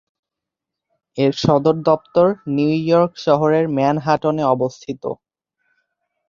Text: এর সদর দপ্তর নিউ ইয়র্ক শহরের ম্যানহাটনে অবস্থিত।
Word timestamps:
এর 1.17 1.33
সদর 1.43 1.75
দপ্তর 1.81 2.25
নিউ 2.55 2.71
ইয়র্ক 2.81 3.11
শহরের 3.25 3.65
ম্যানহাটনে 3.77 4.43
অবস্থিত। 4.55 5.03